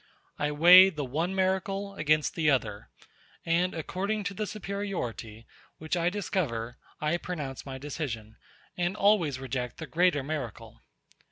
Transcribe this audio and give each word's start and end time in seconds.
I 0.39 0.51
weigh 0.51 0.89
the 0.89 1.05
one 1.05 1.35
miracle 1.35 1.93
against 1.93 2.33
the 2.33 2.49
other; 2.49 2.89
and 3.45 3.75
according 3.75 4.23
to 4.23 4.33
the 4.33 4.47
superiority, 4.47 5.45
which 5.77 5.95
I 5.95 6.09
discover, 6.09 6.79
I 6.99 7.17
pronounce 7.17 7.67
my 7.67 7.77
decision, 7.77 8.37
and 8.75 8.95
always 8.95 9.39
reject 9.39 9.77
the 9.77 9.85
greater 9.85 10.23
miracle. 10.23 10.81